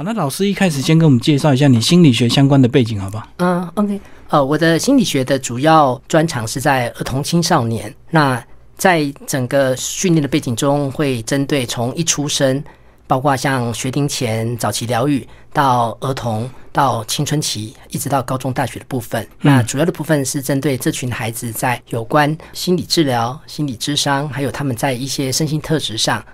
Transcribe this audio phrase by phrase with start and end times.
[0.00, 3.28] 好，那老师一开始先跟我们介绍一下你心理学相关的背景，好不好？
[3.36, 4.00] 嗯，OK，
[4.30, 7.94] 呃，我的心理学的主要专长是在儿童青少年。
[8.08, 8.42] 那
[8.78, 12.64] 在整个训练的背景中，会针对从一出生，
[13.06, 19.28] 包括像学龄前、早期疗愈，到儿童，到青春期，一直到高中、大学的部分。
[19.42, 26.24] 那主要的部分是针对这群孩子在有关心理治疗、心理智商，还有他们在一些身心特质上。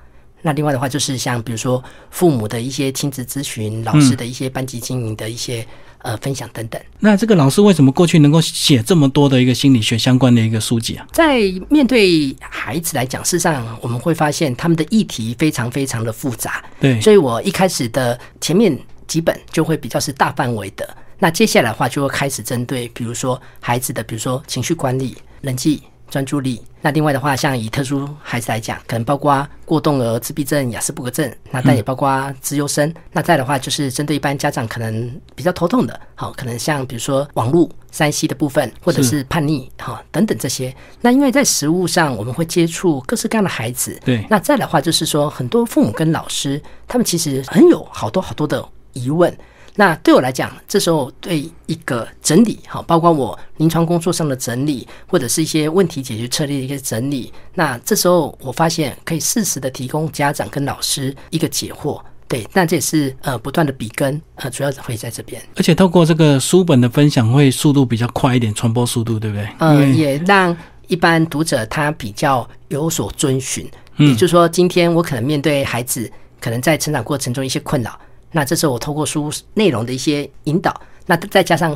[0.43, 5.67] 那另外的话，就是像比如说父母的一些亲子咨询、老师的一些班级经营的一些
[5.99, 6.81] 呃分享等等。
[7.01, 11.07] 那这个老师为什么过去能够写这么多的一个心理学相关的一个书籍啊？
[11.13, 16.63] 在面对孩子来讲，事实上我们会发现他们的议题非常非常的复杂。
[16.79, 18.79] 对，所以我一开始的前面
[19.09, 20.97] 几本就会比较是大范围的。
[21.19, 25.83] 那接下来的话，就会开始针对比如说孩子的，比如说情绪管理、人际。
[26.09, 26.63] 专注力。
[26.81, 32.93] 那另外的话，像以特殊孩子来讲，可能包括过动儿、自闭症、雅斯伯格症，那但也包括自优生。
[33.13, 40.73] 那再的话，就是针对一般家长可能比较头痛的，好，可能像比如说网络、山西的部分，或者是叛逆，哈，等等这些。
[41.01, 44.25] 那因为在实物上，我们会接触各式各样的孩子，对。
[44.31, 49.37] 那再的话，就是说很多父母跟老师，他们其实很有好多好多的疑问。
[49.79, 57.31] 那对我来讲，这时候对一个整理，好，包括我临床工作上的整理，或者是一些问题解决策略的一些整理。
[57.55, 65.41] 那这时候我发现可以适时的提供家长跟老师一个解惑，对，那这也是呃不断的比跟，呃，主要会在这边。
[65.57, 69.47] 而且透过这个书本的分享，会速度比较快一点，传播速度对不对？
[69.59, 70.57] 呃，也让
[70.89, 73.69] 一般读者他比较有所遵循。
[73.99, 76.11] 也就是说，今天我可能面对孩子，
[76.41, 77.99] 可能在成长过程中一些困扰。
[78.37, 81.75] 那这时候我透过书内容的一些引导，那再加上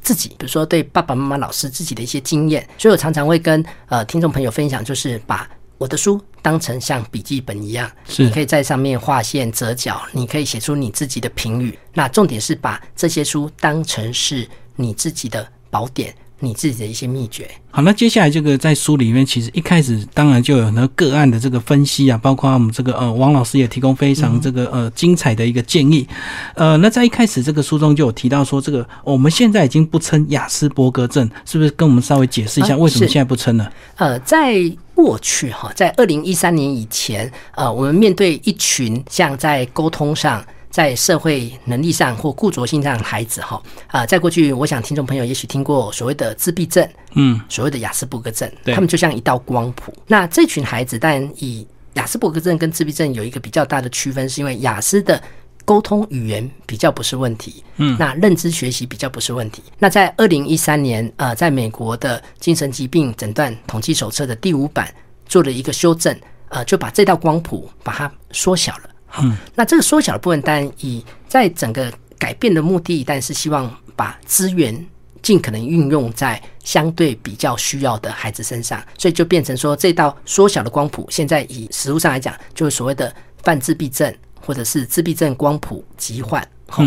[0.00, 11.76] 自己，比如说对爸爸妈妈、老师自己的一些经验，所以我常常会跟呃听众朋友分享，就是把我的书当成像笔记本一样，你可以在上面划线、折角，你可以写出你自己的评语。
[11.92, 16.14] 那重点是把这些书当成是你自己的宝典。
[16.40, 17.48] 你自己的一些秘诀。
[17.70, 26.06] 好，那接下来这个在书里面，其实一开始当然就有很多个案的这个分析啊，包括我们这个呃王老师也提供非常这个呃精彩的一个建议。
[26.54, 33.68] 呃，那在一开始这个书中就有提到说，这个我们现在已经不称雅斯伯格症，是不是跟我们稍微解释一下为什么现在不称呢？
[33.96, 34.60] 呃，在
[34.94, 40.44] 过去哈，在二零一三年以前，呃，我们面对一群像在沟通上。
[40.70, 49.92] 在社会能力上或固着性上的孩子，哈啊，在过去，我想听众朋友也许听过所谓的自闭症，嗯，所谓的雅斯伯格症，他们就像一道光谱。
[50.06, 55.20] 那这群孩子，但以雅斯伯格症跟自闭症有一个比较大的区分，是因为雅思的
[55.64, 59.62] 沟通语言比较不是问题，嗯，那认知学习比较不是问题。
[59.76, 64.92] 那在二零一三年，呃，在美国的精神疾病诊断统计手册的第五版
[65.26, 66.16] 做了一个修正，
[66.48, 68.89] 呃，就把这道光谱把它缩小了。
[69.18, 74.86] 嗯，那这个缩小的部分，当然以在整个改变的目的，但是希望把资源
[75.22, 86.46] 尽可能运用在相对比较需要的孩子身上，所以就变成说，这道缩小的光谱，现在以实物上来讲，就是所谓的泛自闭症，或者是自闭症光谱疾患，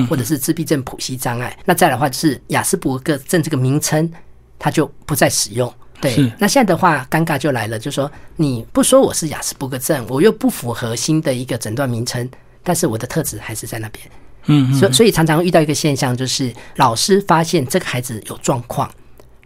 [0.10, 1.58] 或者是自闭症谱系障碍。
[1.66, 4.10] 那再的话，就是雅斯伯格症这个名称，
[4.58, 5.72] 它就不再使用。
[6.04, 12.30] 对，那现在的话，尴尬就来了，就是说你不说我是雅斯伯格症，我又不符合新的一个诊断名称，
[12.64, 14.06] 但是我的特质还是在那边。
[14.46, 18.92] 嗯，所所以常常遇到一个现象，就是老师发现这个孩子有状况，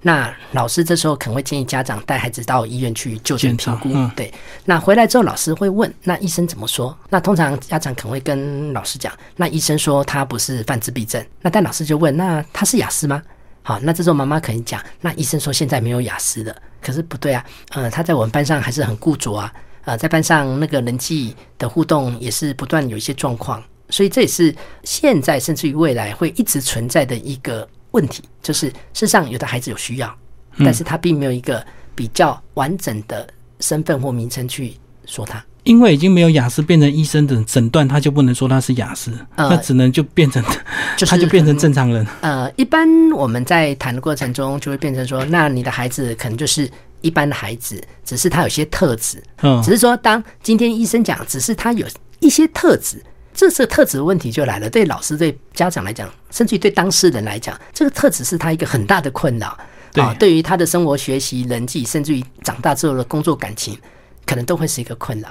[0.01, 3.89] 那老师这时候可能会建议家长带孩子到医院去就诊评估。
[4.15, 4.33] 对，
[4.65, 6.97] 那回来之后老师会问，那医生怎么说？
[7.09, 13.21] 那通常家长可能会跟老师讲，那医生说他不是泛自闭症，那但老师就问，那他是雅思吗？
[13.67, 30.17] 好，那这时候妈妈可能讲，那医生说现在没有雅思的，可是不对啊，呃，他在我们班上还是很固着啊，呃，在班上那个人际的互动也是不断有一些状况，所以这也是现在甚至于未来会一直存在的一个问题，就是事实上有的孩子有需要，
[30.59, 31.61] 但是他并没有一个
[31.93, 33.27] 比较完整的
[33.59, 35.43] 身份或名称去说他。
[35.67, 40.41] 因为已经没有雅思变成医生的诊断，他就不能说他是雅思，那只能就变成，
[41.05, 42.07] 他就变成正常人。
[42.21, 46.71] 呃，一般我们在谈的过程中，就会变成说，那你的孩子可能就是
[47.01, 51.85] 一般的孩子，只是他有些特质，嗯，只是说当今天医生讲，只是他有
[52.19, 53.03] 一些特质，
[53.33, 54.69] 这是特质的问题就来了。
[54.69, 59.57] 对老师、对家长来讲，甚至于对当事人来讲，这个特质是他一个很大的困扰
[59.95, 60.15] 啊。
[60.17, 63.77] 对于他的生活、学习、人际，甚至于长大之后的工作、感情，
[64.25, 65.27] 可能都会是一个困扰。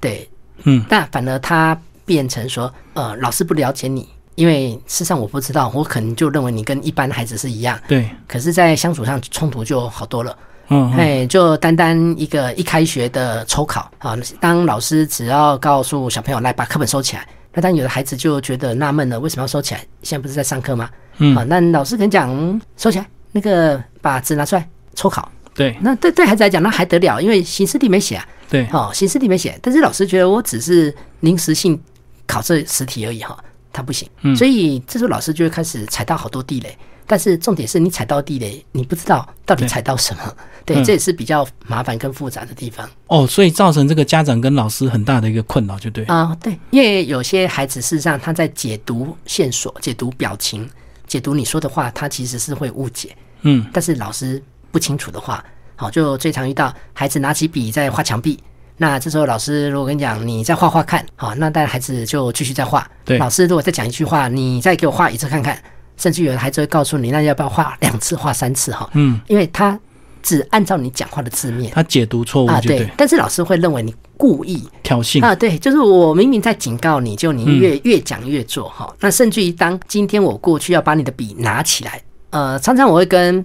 [0.00, 0.28] 对，
[0.64, 10.36] 嗯，但反而他变成说，呃，老师不了解你，因为事实上我不知道，我可能就认为你跟一般孩子是一样，对，可是，在相处上冲突就好多了，
[10.68, 19.80] 嗯，哎，就单单一个一开学的抽考啊，当老师只要告诉小朋友来把课本收起来，那当有的孩子就觉得纳闷了，为什么要收起来？
[20.02, 20.88] 现在不是在上课吗？
[21.18, 21.36] 嗯。
[21.36, 25.30] 啊，那老师可能讲嗯收起来，那个把纸拿出来抽考。
[25.60, 28.26] 对那对对孩子来讲，那还得了，因为形式题没写啊。
[28.48, 31.80] 对，哦，形式题没写，但是老师觉得我只是临时性
[32.26, 33.38] 考这十题而已哈，
[33.72, 36.76] 他不行，嗯所以这时候老师就会开始踩到好多地雷。
[37.06, 46.04] 但是重点是你踩到地雷，你不知道到底踩到什么，对，嗯这也是比较麻烦跟复杂的地方哦，所以造成这个家长跟老师很大的一个困扰，就对。
[46.04, 50.70] 啊、对，因为有些孩子事实上他在解读线索、解读表情、
[51.08, 53.16] 解读你说的话，他其实是会误解。
[53.42, 55.44] 嗯，但是老师不清楚的话，
[55.76, 58.38] 好，就最常遇到孩子拿起笔在画墙壁。
[58.76, 62.88] 那这时候老师如果跟你讲，你再画画看，好，那但孩子就继续在画。
[63.04, 65.62] 对老师如果再讲一句话，你再给我画一次看看，
[65.98, 68.88] 甚至有的孩子会告诉你，那要不要画两次、画三次哈？
[68.94, 69.78] 嗯，因为他
[70.22, 75.22] 只按照你讲话的字面他解读错误啊，就对，但是老师会认为你故意挑衅。
[75.22, 78.90] 啊，对，就是我明明在警告你，就你越、越讲越做哈。
[79.00, 82.00] 那甚至于当今天我过去要把你的笔拿起来，
[82.30, 83.44] 呃，常常我会跟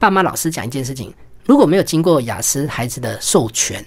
[0.00, 1.12] 爸妈、老师讲一件事情：
[1.44, 3.84] 如果没有经过雅思孩子的授权，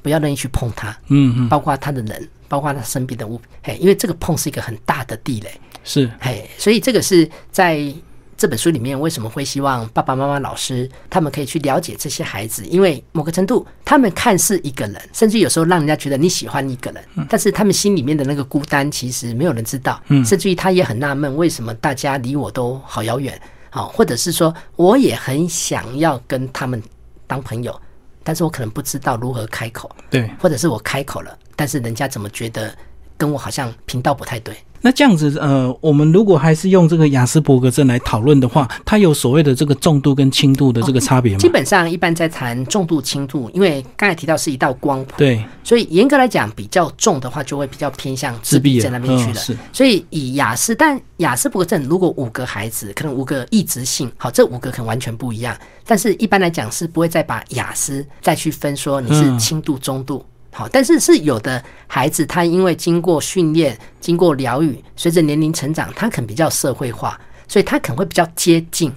[0.00, 6.08] 不要任意去碰他，嗯嗯，包括他的人，包括他身边的物品，嘿，因为这个碰是一个很大的地雷，是。
[6.20, 7.92] 嘿，所以这个是在
[8.36, 20.24] 这本书里面为什么会希望爸爸妈妈、老师他们可以去了解这些孩子，因为某个程度，他们看似一个人，甚至有时候让人家觉得你喜欢一个人，但是他们心里面的那个孤单，其实没有人知道，嗯。
[20.24, 23.36] 甚至于他也很纳闷，为什么大家离我都好遥远，
[23.70, 26.82] 好，或者是说我也很想要跟他们
[27.26, 27.80] 当朋友，
[28.22, 30.30] 但是我可能不知道如何开口，对。
[30.40, 32.74] 或者是我开口了，但是人家怎么觉得
[33.16, 34.56] 跟我好像频道不太对。
[34.80, 41.38] 那这样子，呃，我们如果还是用这个雅斯伯格症来讨论的话，它有所谓的这个重度跟轻度的这个差别吗？
[41.38, 49.32] 基本上一般在谈重度、轻度，因为刚才提到是一道光谱，对，所以严格来讲，比较重的话就会比较偏向自闭症那边去了。
[49.32, 55.56] 嗯是所以以雅斯，但雅斯伯格症如果五个孩子，可能五个异质性，好，这五个可能完全不一样。
[55.84, 60.24] 但是一般来讲是不会再把雅斯再去分说你是嗯轻度、中度。
[60.56, 68.90] 好，但是是有的孩子，他因为经过训练、经过疗愈，随着年龄成长，他可能比较社会化，所以他可能会比较接近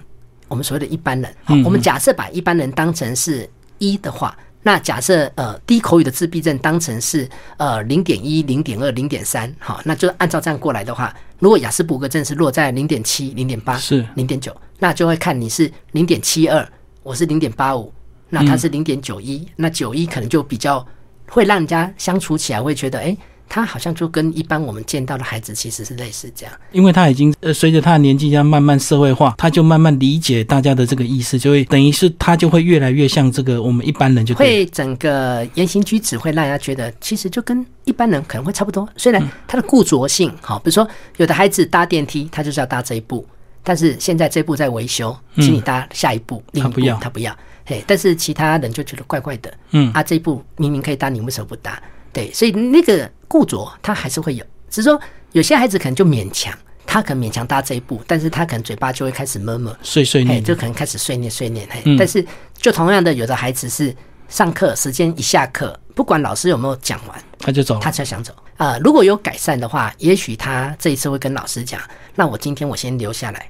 [0.47, 1.35] 我们所谓的一般人。
[1.43, 3.45] 好，我们假设把一般人当成是
[3.77, 7.27] 一的话，那假设呃低口语的自闭症当成是
[7.57, 14.07] 呃零点一、零点二、零点三，好，那就按照这样过来的话，如果雅斯伯格症是落在零点七、零点八、是。
[14.15, 16.65] 零点九，那就会看你是零点七二，
[17.03, 17.93] 我是零点八五，
[18.29, 20.87] 那他是零点九一，那九一可能就比较
[21.29, 23.15] 会让人家相处起来会觉得，哎、
[23.47, 26.53] 他好像就跟一般我们见到的孩子其实是类似这样。
[26.71, 34.35] 因为他已经呃随着他的年纪这样慢慢社会化，他就慢慢理解大家的这个意思，就会等于是他就会越来越像这个我们一般人就。
[34.35, 38.87] 会整个言行举止会让人家觉得，其实就跟一般人可能会差不多。
[38.95, 40.87] 虽然他的固着性，好，比如说
[41.17, 43.25] 有的孩子搭电梯，他就是要搭这一步，
[43.63, 47.35] 但是现在这步在维修，请你搭下一步，另一步他不要他不要，
[47.69, 51.79] 嘿，但是其他人就觉得怪怪的，嗯啊，这一步明明可以搭，你为什么不搭？
[52.11, 54.99] 对，所以那个固着他还是会有，只是说
[55.33, 56.51] 有些孩子可能就勉强。
[56.91, 62.25] 他可能勉强搭这一步，但是他可能嘴巴就会开始闷闷，碎碎念就可能开始碎念碎念，嘿，嗯但是
[62.57, 63.95] 就同样的，有的孩子是
[64.27, 67.77] 上课时间一下课，不管老师有没有讲完，他就走。
[67.79, 68.33] 他才想走。
[68.57, 71.79] 啊、如果有改善的话，也许他这一次会跟老师讲，
[72.15, 73.47] 那我今天我先留下来，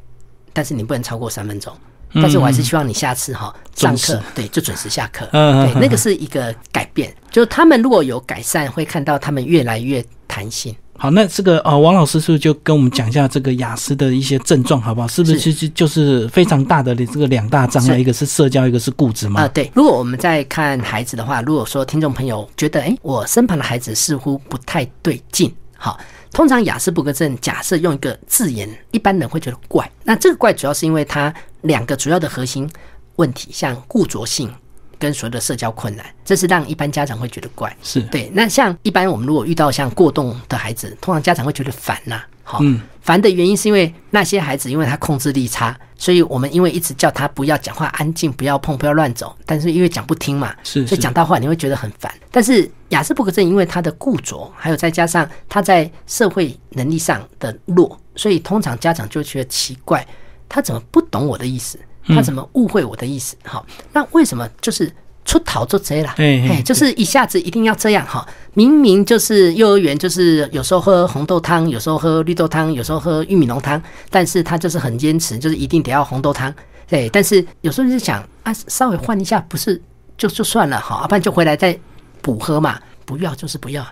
[0.51, 1.74] 但是你不能超过三分钟。
[2.13, 7.13] 但是我还是希望你下次哈上课对就准时下课，嗯嗯对，那个是一个改变。
[7.32, 10.75] 就他们如果有改善，会看到他们越来越弹性。
[10.98, 15.08] 好，那这个呃，王老师是不是就跟我们讲一下这个雅思的一些症状，好不好？
[15.08, 19.48] 是不是是其实就是非常大的这个两大障碍，一个是社交，一个是固执啊、嘛？
[19.48, 19.72] 对。
[19.74, 25.98] 如果我们在看孩子的话，如果说听众朋友觉得，哎，我身旁的孩子似乎不太对劲，好，
[26.31, 29.89] 通常雅斯伯格症假设用一个字眼，一般人会觉得怪。
[30.03, 32.69] 那这个怪主要是因为它两个主要的核心
[33.15, 34.53] 问题，像固着性
[34.98, 37.75] 跟所有的社交困难，这是让一般家长会觉得怪。
[37.81, 52.13] 是，对，那像一般我们如果遇到像过动的孩子，通常家长会觉得烦呐、好、嗯烦的原因是因为那些孩子因为他控制力差，所以我们因为一直叫他不要讲话、安静、不要碰、不要乱走，但是因为讲不听嘛，是是所以讲到话你会觉得很烦。
[52.29, 60.06] 但是雅斯伯格症因为他的固着，还有再加上他在社会能力上的弱，所以通常家长就觉得奇怪，
[60.48, 61.79] 他怎么不懂我的意思？
[62.10, 63.36] 他怎么误会我的意思？
[63.44, 64.91] 好，那为什么就是
[65.25, 66.15] 出逃就这啦？
[66.17, 68.27] 哎，就是一下子一定要这样哈。
[68.53, 76.53] 明明就是幼儿园，就是有时候喝红豆汤，有时候喝绿豆汤，有时候喝玉米浓汤，但是他就是很坚持，就是一定得要红豆汤。
[76.88, 79.79] 对，但是有时候就想啊，稍微换一下，不是
[80.17, 81.77] 就就算了哈，要不然就回来再
[82.21, 82.79] 补喝嘛。
[83.05, 83.83] 不要就是不要，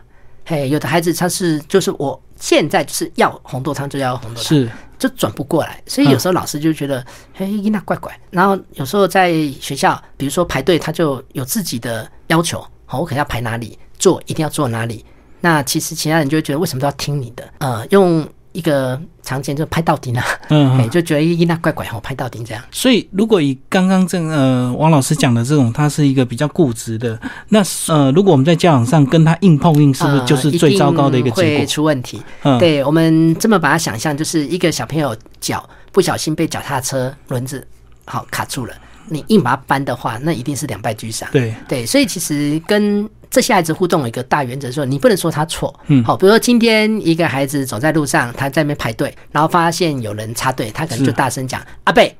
[0.45, 8.17] 嘿，有的孩子他是就是我现在就是要红豆汤就要红豆汤，是就转不过来，所以有时候老师就觉得，嘿，那怪怪。
[8.31, 15.05] 然后有时候在学校，比如说排队，他就有自己的要求，好，我可能要排哪里，坐一定要坐哪里。
[15.39, 17.53] 那其实其他人就会觉得，为什么都要听你的？
[17.59, 18.27] 呃，用。
[18.57, 22.63] 一个常见就拍到底了，嗯，就觉得一那怪怪吼，拍到底这样。
[22.71, 31.59] 所以如果以刚刚这呃王老师讲的这种，他是一个比较固执的，那呃，如果我们在教养上跟他硬碰硬，是不是就是最糟糕的一个结果？
[31.59, 32.19] 会出问题。
[32.57, 37.63] 对我们这么把它想象，就是一个小朋友脚不小心被脚踏车轮子
[38.05, 38.73] 好卡住了，
[39.07, 41.29] 你硬把它搬的话，那一定是两败俱伤。
[41.31, 43.07] 对对，所以其实跟。
[43.29, 52.15] 这些孩子互动有一个大原则，说你不能说他错，嗯，好，比如说今天一个孩子走在路上，他在那边排队，然后发现有人插队，他可能就大声讲：“阿贝，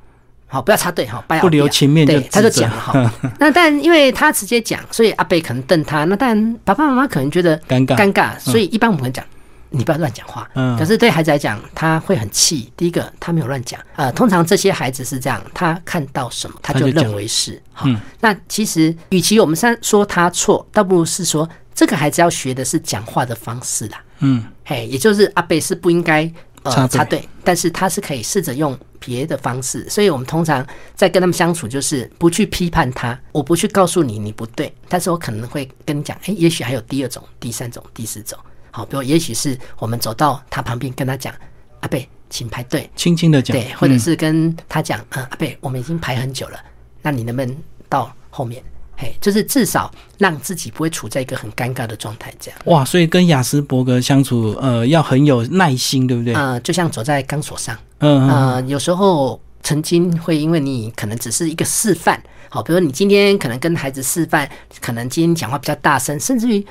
[0.48, 3.14] 好，不要插队，哈，不留情面。”对，他就讲了哈。
[3.40, 6.04] 那但因为他直接讲，所以阿贝可能瞪他。
[6.06, 9.26] 那但爸爸妈妈可能觉得尴尬，尴尬，所以一般我们讲。
[9.70, 10.50] 你不要乱讲话。
[10.56, 10.78] 嗯。
[10.78, 12.72] 可是对孩子来讲，他会很气。
[12.78, 13.80] 第一个，他没有乱讲。
[13.96, 17.62] 呃，通常这些孩子是这样，他看到什么，他就认为是。
[17.84, 18.00] 嗯。
[18.20, 24.04] 那其实，与其我们三说他错，倒不如是说这个孩子要学的是讲话的方式啦。
[24.20, 24.44] 嗯。
[24.66, 26.32] 嘿，也就是阿贝是不应该
[26.64, 29.90] 呃插队，但是他是可以试着用别的方式。
[29.90, 38.38] 所以我们通常在跟他们相处，就是不去批判他，我不去告诉你你不对，但是我可能会跟你讲，哎，也许还有第二种、第三种、第四种。
[38.78, 41.34] 好，比如也许是我们走到他旁边，跟他讲
[41.82, 46.60] ：“阿贝，请排队。”轻轻的讲，对，或者是跟他讲：“嗯，阿贝，我们已经排很久了，
[47.02, 47.58] 那你能不能
[47.90, 48.62] 到后面？”
[48.96, 52.60] 嘿，就是至少让自己不会处在一个很尴尬的状态，这样。
[52.66, 56.36] 哇，所以跟雅斯伯格相处，呃，要很有耐心，对不对？
[56.36, 57.76] 呃，就像走在钢索上。
[58.02, 64.48] 嗯呃，有时候曾经会因为你可能只是一个示范，好，比如你今天可能跟孩子示范，
[64.80, 66.64] 可能今天讲话比较大声，甚至于。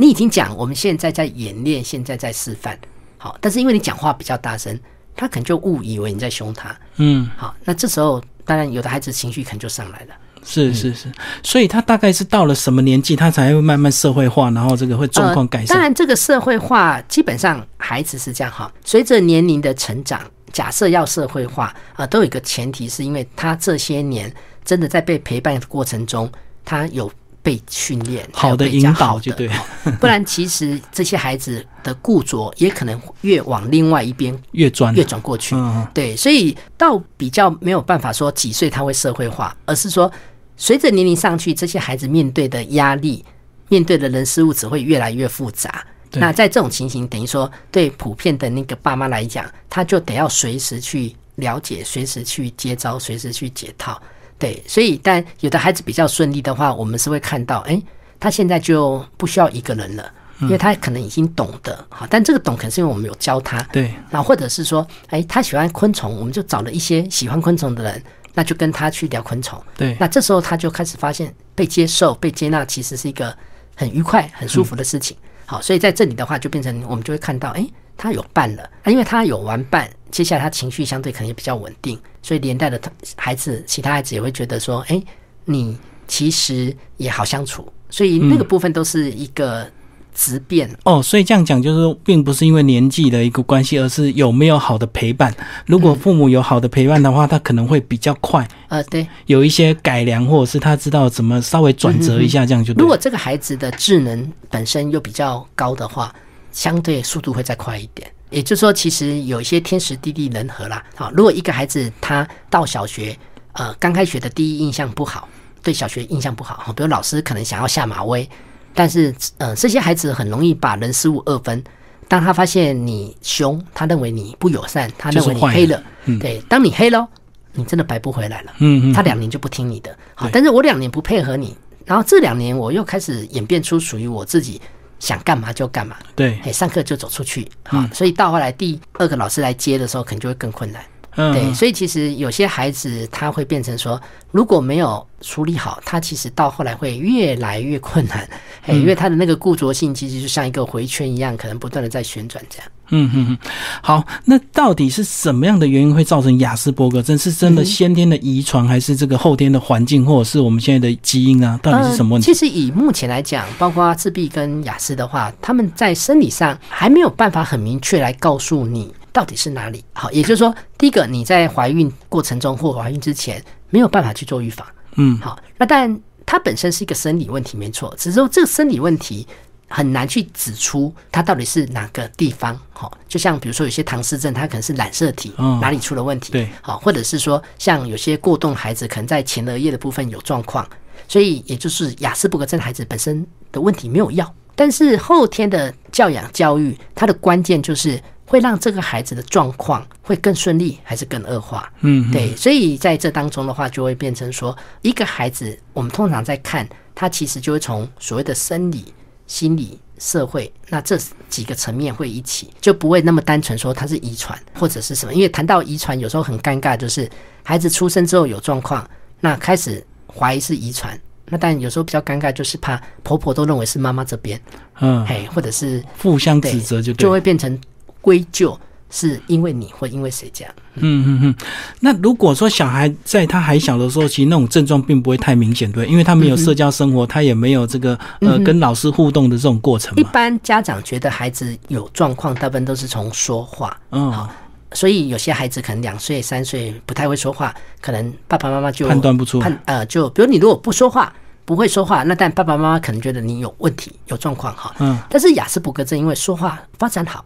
[0.00, 2.78] 你已经讲，我们现在在演练，现在在示范，
[3.18, 4.80] 好，但是因为你讲话比较大声，
[5.14, 15.76] 他可能就误以为你在凶他，嗯，好，那这时候当然有的孩子情绪可能就上来了，是是是，所以他大概是到了什么年纪，他才会慢慢社会化，然后这个会状况改善。
[15.76, 20.18] 当然，这个社会化基本上孩子是这样哈，随着年龄的成长，
[20.50, 24.32] 假设要社会化啊，都有一个前提，是因为他这些年
[24.64, 26.32] 真的在被陪伴的过程中，
[26.64, 27.12] 他有。
[27.50, 29.50] 被训练好的引导就对，
[29.98, 35.56] 不然其实这些孩子的固着也可能越往另外一边 越转越转过去。
[35.92, 40.08] 对，所以倒比较没有办法说几岁他会社会化，而是说
[40.56, 43.24] 随着年龄上去，这些孩子面对的压力、
[43.68, 45.84] 面对的人事物只会越来越复杂。
[46.12, 54.00] 那在这种情形，等于说对普遍的那个爸妈来讲，他就得要随时去了解，随时去接招，随时去解套。
[54.40, 57.80] 对，所以但有的孩子比较顺利的话，我们是会看到，哎，
[58.18, 62.06] 他现在就不需要一个人了，因为他可能已经懂得哈。
[62.10, 63.62] 但这个懂，可能是因为我们有教他。
[63.64, 69.62] 对，那或者是说，哎，他喜欢昆虫，我们就找了一些喜欢昆虫的人，那就跟他去聊昆虫。
[69.76, 73.36] 对，那这时候他就开始发现被接受、被接纳，其实是一个
[73.76, 75.14] 很愉快、很舒服的事情。
[75.44, 77.66] 好，所以在这里的话，就变成我们就会看到，哎。
[78.00, 82.80] 他有伴了，因为他有玩伴，接下来他情绪相对可能也比较稳定，所以连带的
[83.14, 85.02] 孩子，其他孩子也会觉得说，哎，
[85.44, 85.76] 你
[86.08, 89.70] 其实也好相处，所以那个部分都是一个
[90.14, 91.02] 质变哦。
[91.02, 95.34] 所以这样讲就是，并不是因为年纪的一个关系，而是有没有好的陪伴。
[95.66, 98.48] 如果父母有好的陪伴的话，他可能会比较快。
[98.68, 102.72] 呃，对，有一些改良，或者是他知道怎么稍微转折一下，这样就。
[102.72, 106.14] 如果这个孩子的智能本身又比较高的话。
[106.52, 110.84] 相对速度会再快一点，也就是说，其实有一些天时地利人和啦。
[110.94, 113.16] 好，如果一个孩子他到小学，
[113.52, 115.28] 呃，刚开学的第一印象不好，
[115.62, 118.28] 对小学印象不好，比如老师可能想要下马威，
[118.74, 121.62] 但是，呃，这些孩子很容易把人事物二分。
[122.08, 125.80] 当他发现你凶，他认为你不友善，他认为你黑了。
[126.20, 127.08] 对，当你黑了，
[127.52, 128.52] 你真的白不回来了。
[128.58, 129.96] 嗯嗯，他两年就不听你的。
[130.14, 134.60] 好，但是我两年不配合你，然后这两年我又开始演变出属于我自己。
[135.00, 140.84] 想干嘛就干嘛，对，哎，上课就走出去，好，所以到后来第二个老师来接的时候，可能就会更困难，
[141.32, 148.28] 对，所以其实有些孩子他会变成说，如果没有处理好，他其实到后来会越来越困难，
[148.66, 152.68] 哎，因为他的那个固着性其实就像一个回圈一样，可能不断的在旋转这样。
[152.90, 153.38] 嗯哼哼，
[153.82, 157.16] 好，那到底是什么样的原因会造成雅斯伯格症？
[157.16, 161.58] 是真的先天的遗传，还是这个后天的环境，或者是我们现在的基因啊？
[161.62, 162.26] 到底是什么问题？
[162.26, 169.84] 其实以目前来讲，包括自闭跟雅思的话，他们在生理上还没有办法很明确来告诉你到底是哪里。
[169.92, 174.66] 好，也就是说，第一个你在怀孕过程中或怀孕之前没有办法去做预防。
[174.96, 179.26] 嗯，好，那但它本身是一个生理问题，没错，只是说这个生理问题。
[179.70, 182.58] 很难去指出它到底是哪个地方。
[182.72, 190.68] 好，就像比如说有些唐氏症，它可能是染色体哪里出了问题，对，好，或者是说像有些过动孩子，可能在前额叶的部分有状况，
[191.06, 201.70] 所以也就是雅斯伯格症孩子本身的问题没有药，但是后天的教养教育，它的关键就是会让这个孩子的状况会更顺利，还是更恶化？
[201.80, 208.84] 嗯，对，所以在这当中的话，就会变成说，一个孩子，我们通常在看他，其实就会从所谓的生理、
[209.30, 209.78] 心理。
[210.02, 215.12] 社会那这几个层面会一起，就不会那么单纯说它是遗传或者是什么。
[215.12, 217.06] 因为谈到遗传，有时候很尴尬，就是
[217.42, 218.88] 孩子出生之后有状况，
[219.20, 220.98] 那开始怀疑是遗传。
[221.26, 224.40] 那但有时候比较尴尬，就是怕婆婆都认为是妈妈这边，
[224.80, 227.60] 嗯，嘿，或者是互相指责，就就会变成
[228.00, 228.58] 归咎。
[228.90, 230.52] 是因为你，或因为谁这样？
[230.74, 231.34] 嗯嗯嗯。
[231.78, 239.94] 那如果说小孩在他还小的时候，其实那种症状并不会太明显，对，因为他没有社交生活，他也没有这个呃跟老师互动的这种过程。
[239.96, 243.76] 一般家长觉得孩子有状况，大部分都是从说话。
[243.92, 244.28] 嗯，
[244.72, 249.38] 所以有些孩子可能两岁、三岁不太会说话，可能爸爸妈妈就判断不出。
[249.38, 251.12] 判呃，就比如你如果不说话，
[251.44, 254.74] 不会说话，那但爸爸妈妈可能觉得你有问题、有状况哈。
[254.80, 254.98] 嗯。
[255.08, 257.24] 但是雅斯伯格症因为说话发展好。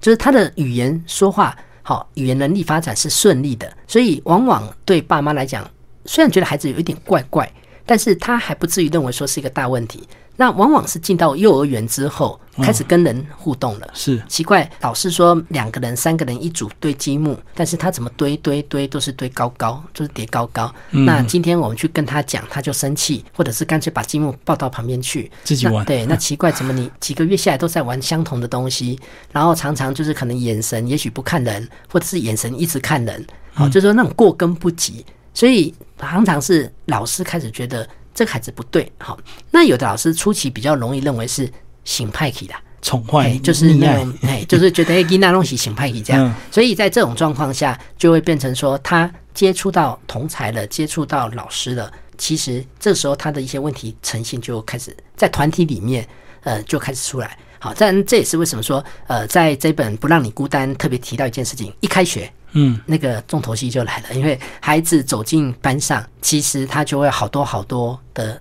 [0.00, 5.68] 就是他的语言说话好，语言能力发展是顺利的，所以往往对爸妈来讲，
[6.04, 7.50] 虽然觉得孩子有一点怪怪，
[7.84, 10.08] 但是他还不至于认为说是一个大问题。
[10.40, 13.86] 那往往是进到幼儿园之后，开始跟人互动了。
[13.92, 20.74] 是奇怪，老师说两个人、三个人一组堆积木，但是他怎么堆堆堆都是堆高高，就是叠高高。
[20.88, 25.84] 那今天我们去跟他讲，他就生气，或者是干脆把积木抱到旁边去自己玩。
[25.84, 28.98] 对，那 奇怪，怎么你几个月下来都在玩相同的东西，
[29.32, 35.04] 然后常常就是可能眼神也许不看人，或者是眼神一直看人，好，就是说那种过跟不及，
[35.34, 37.86] 所以常常是老师开始觉得。
[38.20, 39.18] 这个孩子不对，好，
[39.50, 41.50] 那有的老师初期比较容易认为是
[41.86, 56.06] 醒派体的宠坏，就是那种哎，就是觉得哎，伊娜东西醒派体这样，所以在这种状况下，就会变成说他接触到同才了，接触到老师了，其实这时候他的一些问题呈现就开始在团体里面，
[56.42, 57.38] 呃，就开始出来。
[57.58, 62.30] 好，但这也是为什么说，呃，在这本不让你孤单特别提到一件事情，一开学。
[62.52, 68.40] 嗯，那个重头戏就来了，因为孩子走进班上，其实他就会好多好多的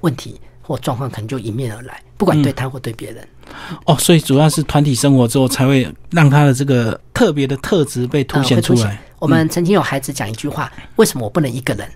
[0.00, 3.28] 问题或状况，可能就迎面而来，不管对他或对别人。
[3.84, 9.00] 哦，所以主要是团体生活之后，才会让他的这个特别的特质被凸显出来。
[9.20, 11.88] 我们曾经有孩子讲一句话：为什么我不能一个人？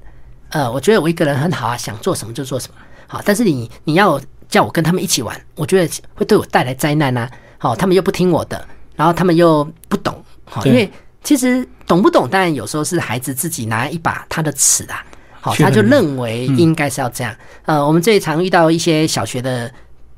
[0.50, 2.74] 呃，我觉得我一个人很好啊，想做什么就做什么。
[3.08, 7.28] 好，但是你你要叫我跟他们一起玩，我觉得会对我带来灾难啊。
[7.58, 10.24] 好，他们又不听我的，然后他们又不懂。
[10.44, 10.88] 好，因为。
[11.22, 15.04] 其实懂不懂，当然有时候是孩子自己拿一把他的尺啊，
[15.40, 17.34] 好，他就认为应该是要这样。
[17.66, 19.70] 呃，我们最常遇到一些小学的，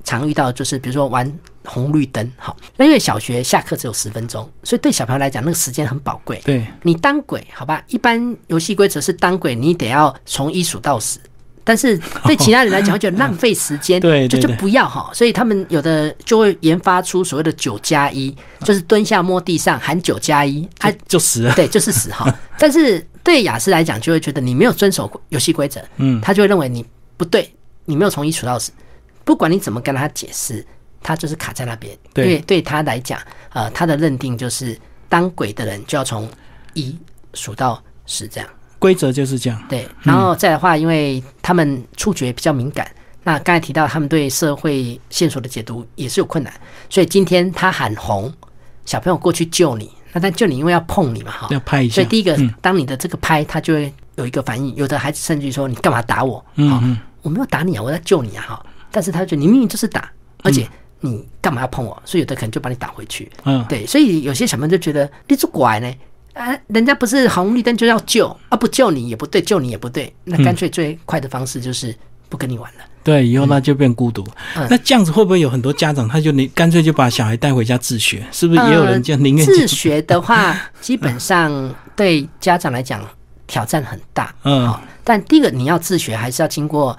[0.05, 1.31] 常遇到就是比如说玩
[1.65, 6.41] 红绿灯，好，那因为小学下课只有十分钟，所以对小朋友来讲，那个时间很宝贵。
[6.45, 7.83] 对，你当鬼好吧？
[7.89, 11.19] 一般游戏规则是当鬼，你得要从一数到十。
[11.65, 15.11] 但是对其他人来讲，觉得浪费时间， 对，就就不要哈。
[15.15, 22.27] 所以他们有的就会研发出所谓的九加一， 就是蹲下摸地上喊九加一，啊，就死了，对，就是死哈。
[22.59, 26.85] 但是对雅思来讲，就会觉得你没有遵守游戏规则，嗯，他就会认为你
[27.17, 28.73] 不对，你没有从一数到十，
[29.25, 30.67] 不管你怎么跟他解释，
[31.03, 31.97] 他就是卡在那边。
[32.13, 33.21] 对，对他来讲，
[33.53, 34.77] 呃，他的认定就是
[35.09, 36.29] 当鬼的人就要从
[36.75, 36.99] 一
[37.35, 38.51] 数到十这样。
[38.83, 39.63] 规则就是这样。
[39.69, 42.91] 对，然后再的话，因为他们触觉比较敏感，
[43.23, 46.53] 那刚才提到他们对社会线索的解读也是有困难，
[46.91, 48.33] 所以今天他喊红，
[48.85, 51.95] 小朋友过去救你，那但救你因为要碰你嘛，哈，要拍一下。
[51.95, 54.75] 所以第一个，当你的这个拍，他就会有一个反应。
[54.75, 58.67] 有的孩子甚至说：“你干嘛打我？”嗯我没有打你啊，我在救你啊，哈。
[58.91, 60.11] 但是他觉得你明明就是打，
[60.43, 60.69] 而且
[60.99, 62.03] 你干嘛要碰我？
[62.05, 63.31] 所以有的可能就把你打回去。
[63.45, 65.89] 嗯，对，所以有些小朋友就觉得你是拐呢。
[66.35, 71.95] 啊，人家不是红绿灯就要救啊，不救你也不对，救你也不对，那干脆最快的方式就是
[72.29, 72.85] 不跟你玩了。
[73.05, 74.25] 对，以后那就变孤独。
[74.71, 78.25] 那这样子会不会有很多家长，他就你干脆就把小孩带回家自学？
[78.31, 83.05] 是不是也有人就宁愿自学的话，基本上对家长来讲
[83.47, 84.35] 挑战很大。
[84.45, 84.73] 嗯，
[85.05, 86.97] 但第一个你要自学，还是要经过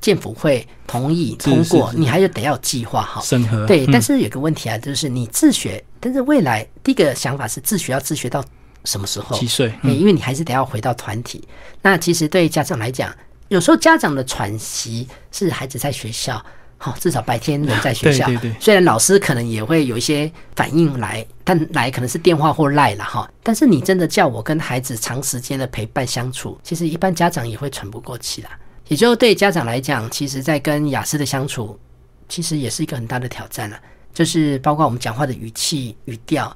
[0.00, 3.64] 建府会同意通过，你还是得要计划好审核。
[3.66, 8.44] 对，但是有个问题啊，就是你自学，但是未来第一个想法是自学要自学到。
[8.84, 9.36] 什么时候？
[9.38, 9.72] 几岁？
[9.82, 11.46] 因为你还是得要回到团体。
[11.82, 13.14] 那其实对家长来讲，
[13.48, 16.44] 有时候家长的喘息是孩子在学校，
[16.78, 18.26] 好，至少白天人在学校。
[18.26, 18.60] 对对对。
[18.60, 23.30] 虽然老师可能也会有一些反应来，但来可能是电话或赖了哈。
[23.42, 28.50] 但是你真的叫我跟孩子长时间的陪伴相处，其实一般家长也会喘不过气啦。
[28.88, 31.78] 也就对家长来讲，其实在跟雅思的相处，
[32.28, 33.80] 其实也是一个很大的挑战了，
[34.12, 36.54] 就是包括我们讲话的语气、语调，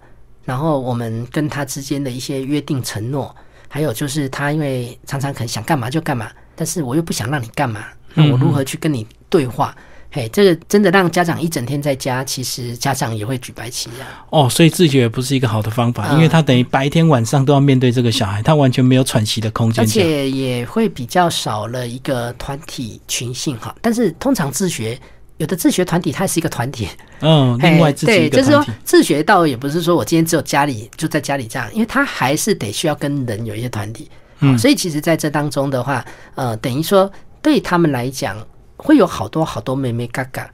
[0.49, 3.37] 然后我们跟他之间的一些约定承诺，
[3.69, 7.85] 还有就是他因为常常可能想干嘛就干嘛，但是我又不想让你干嘛，
[8.15, 9.77] 那我如何去跟你对话？
[10.11, 14.25] 嘿，这个真的让家长一整天在家，其实家长也会举白旗啊。
[14.31, 23.77] 哦，所以自觉不是一个好的方法，因为他等于白天晚上都要面对这个小孩，他完全没有喘息的空间，而且也会比较少了一个团体群性哈。
[23.83, 24.99] 但是通常自学
[25.39, 26.87] 有的自学团体，它是一个团体，
[27.21, 34.11] 嗯，另外自对，就是说自学倒也不是说我今天只有家里就在家里这样，因为他还是得需要跟人有一些团体。
[34.41, 38.37] 嗯，所以其实在这当中的话，呃，等于说对他们来讲。
[38.81, 40.49] 会有好多好多妹妹嘎嘎，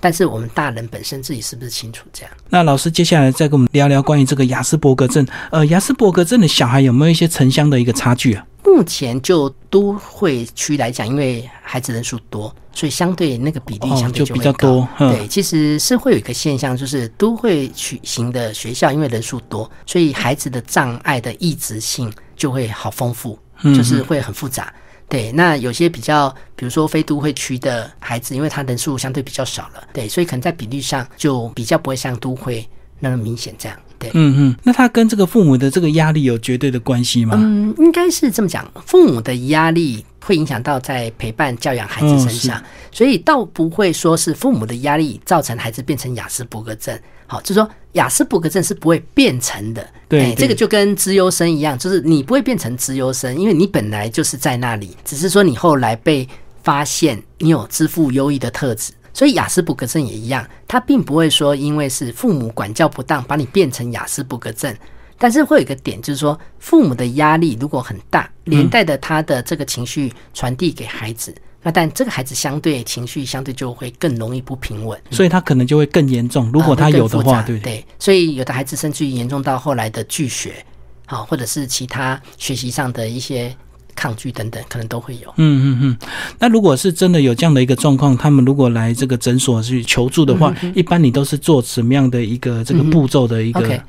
[0.00, 2.32] 但是我们大人本身自己是不是清楚这样？
[2.50, 5.26] 那老师接下来再跟我们聊聊关于这个雅斯伯格症。
[5.50, 8.44] 呃，雅斯伯格症的小孩有没有一些城乡的一个差距啊？
[8.64, 14.86] 目前就都会区来讲，因为孩子人数多，所以相对那个比例相对就比较多。
[14.98, 23.38] 对，其实是会有一个现象，就是都会区型的学校，因为人数多，所以孩子的障碍的异质性就会好丰富，
[23.74, 24.72] 就是会很复杂。
[25.08, 32.68] 对，那有些比较，比如说非都会区的孩子，因为他人数相对比较少了，对，所以可能在比例上就比较不会像都会
[33.00, 33.78] 那么明显这样。
[33.98, 37.36] 对，嗯嗯，那他跟这个父母的这个压力有绝对的关系吗？
[37.36, 42.62] 嗯，应该是这么讲，父母的压力会影响到在陪伴教养孩子身上，
[42.92, 47.00] 所以倒不会说是父母的压力造成孩子变成雅斯伯格症。
[47.26, 49.88] 好，就是说雅斯伯格症是不会变成的。
[50.06, 56.28] 对，这个就跟资优生一样，就是你不会变成资优生，因为你本来就是在那里，只是说你后来被
[56.62, 58.92] 发现你有支付优异的特质。
[59.14, 64.76] 所以雅斯伯格症也一样，它并不会说因为是父母管教不当把你变成雅斯伯格症，
[65.18, 76.50] 但是会有一个点，就是说父母的压力如果很大，连带的他的这个情绪传递给孩子，那但这个孩子相对情绪相对就会更容易不平稳，所以他可能就会更严重。
[76.52, 80.64] 如果他有的话，对对，所以有的孩子甚至于严重到后来的拒学，
[81.06, 83.54] 好，或者是其他学习上的一些。
[84.00, 85.28] 抗拒等等，可能都会有。
[85.38, 86.08] 嗯嗯嗯。
[86.38, 93.82] 那如果是真的有这样的一个状况，他们如果来这个诊所去求助的话，一般你都是做什么样的一个这个步骤的一个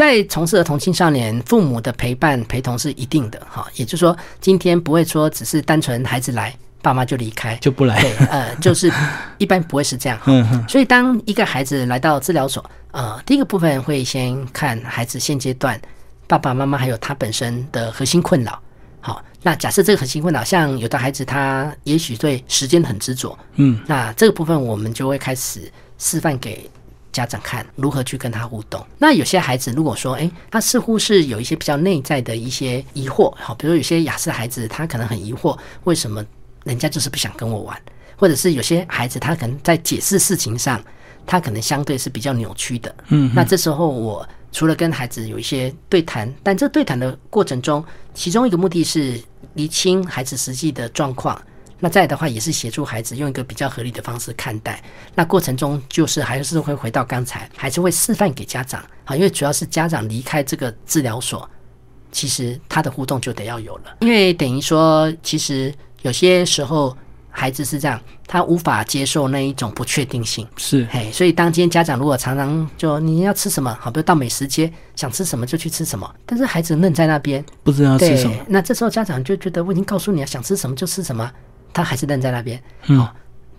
[0.00, 3.66] 在从事儿童青少年，父母的陪伴陪同是一定的哈。
[3.74, 8.00] 也就是说，今天不会说只是单纯孩子来，爸妈就离开就不来。
[8.00, 8.90] 对，呃，就是
[9.36, 10.18] 一般不会是这样。
[10.24, 10.64] 嗯嗯。
[10.66, 15.78] 所以，当一个孩子来到治疗所，呃，第一个部分会先看孩子现阶段
[16.26, 18.58] 爸爸妈妈还有他本身的核心困扰。
[19.02, 26.70] 好，那假设这个核心困扰，像有的孩子他也许对时间很执着，嗯，那这个部分我们就会开始示范给
[27.12, 28.84] 家长看如何去跟他互动。
[28.98, 36.24] 那有些孩子如果说，哎，他似乎是有一些比较内在的一些疑惑，好，比如有些雅思孩子他可能很疑惑，为什么
[36.64, 37.80] 人家就是不想跟我玩，
[38.16, 40.82] 或者是有些孩子他可能在解释事情上，
[41.26, 44.28] 他可能相对是比较扭曲的，嗯，那这时候我。
[44.52, 49.16] 除了跟孩子有一些对谈，但这对谈的过程中，其中一个目的是
[49.54, 51.40] 厘清孩子实际的状况。
[51.80, 54.80] 那再的话，也是协助孩子用一个比较合理的方式看待。
[55.14, 61.48] 那过程中，就是还是会回到刚才，还是会示范给家长啊，因为主要是家长离开这个治疗所，
[62.12, 63.96] 其实他的互动就得要有了。
[64.00, 66.96] 因为等于说，其实有些时候。
[67.32, 81.30] 孩子是这样，他无法接受那一种不确定性，是嘿，所以当今天家长如果常常就你要吃什么，好，比如到美食街想吃什么就去吃什么，但是孩子愣在那边，不知道吃什么，那这时候家长就觉得我已经告诉你了，想吃什么就吃什么，
[81.80, 82.62] 他还是愣在那边。
[82.88, 83.06] 嗯，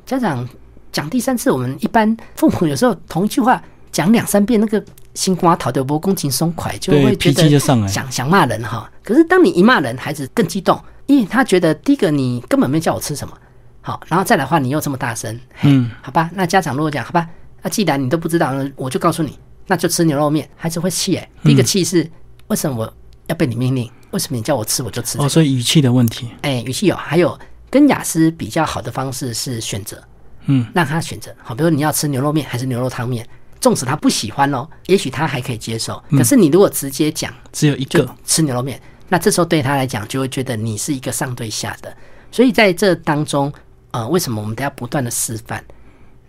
[0.06, 0.48] 家长
[0.92, 8.90] 讲第三次，我们一般父母有时候同一句话讲两三遍，那个心瓜讨得不公情松快，就会脾气就上来，想想骂人哈。
[9.04, 13.38] 可是当你一骂人，孩子更激动，因为他觉得第一个你根本没叫我吃什么。
[13.82, 17.28] 好，然后再来的话，你又这么大声，嗯，好吧，那家长如果讲，好吧，
[17.64, 21.28] 那既然你都不知道，我就告诉你，那就吃牛肉面，孩子会气哎。
[21.44, 22.08] 第一个气是
[22.48, 22.94] 为什么我
[23.26, 23.90] 要被你命令？
[24.12, 25.18] 为什么你叫我吃我就吃？
[25.18, 26.30] 哦，所以语气的问题。
[26.44, 27.38] 哎，语气有，还有
[27.72, 30.04] 跟雅思比较好的方式是选择，
[30.46, 31.34] 嗯，让他选择。
[31.42, 33.28] 好，比如你要吃牛肉面还是牛肉汤面，
[33.60, 36.04] 纵使他不喜欢哦，也许他还可以接受。
[36.12, 38.80] 可是你如果直接讲只有一个吃牛肉面，
[39.10, 41.92] 那这时候对他来讲就会觉得你是一个上对下的。
[42.32, 43.52] 所以在这当中。
[43.94, 45.62] 呃，为什么我们都要不断的示范，